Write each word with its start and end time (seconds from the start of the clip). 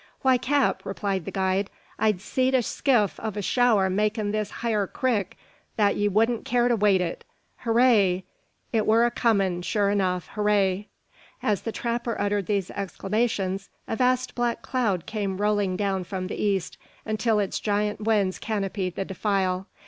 "Why, 0.23 0.39
cap," 0.39 0.81
replied 0.83 1.25
the 1.25 1.31
guide, 1.31 1.69
"I've 1.99 2.23
seed 2.23 2.55
a 2.55 2.63
skift 2.63 3.19
o' 3.21 3.31
a 3.35 3.41
shower 3.43 3.87
make 3.87 4.15
this 4.15 4.49
hyur 4.63 4.87
crick 4.87 5.37
that 5.75 5.95
'ee 5.95 6.07
wudn't 6.09 6.43
care 6.43 6.67
to 6.67 6.75
wade 6.75 7.01
it. 7.01 7.23
Hooray! 7.57 8.23
it 8.73 8.87
ur 8.89 9.05
a 9.05 9.11
comin', 9.11 9.61
sure 9.61 9.91
enuf! 9.91 10.29
Hooray!" 10.29 10.87
As 11.43 11.61
the 11.61 11.71
trapper 11.71 12.19
uttered 12.19 12.47
these 12.47 12.71
exclamations, 12.71 13.69
a 13.87 13.95
vast 13.95 14.33
black 14.33 14.63
cloud 14.63 15.05
came 15.05 15.37
rolling 15.37 15.77
down 15.77 16.03
from 16.03 16.25
the 16.25 16.35
east, 16.43 16.79
until 17.05 17.37
its 17.37 17.59
giant 17.59 18.01
winds 18.01 18.39
canopied 18.39 18.95
the 18.95 19.05
defile. 19.05 19.67